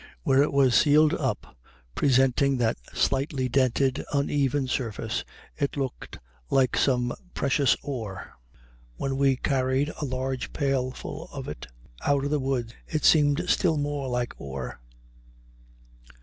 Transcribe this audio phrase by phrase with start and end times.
[0.23, 1.55] Where it was sealed up,
[1.93, 5.23] presenting that slightly dented, uneven surface,
[5.55, 6.17] it looked
[6.49, 8.33] like some precious ore.
[8.95, 11.67] When we carried a large pailful of it
[12.03, 14.79] out of the woods it seemed still more like ore.